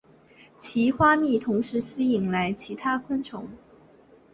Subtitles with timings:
[0.57, 3.49] 其花蜜同时吸引其他种类的昆虫。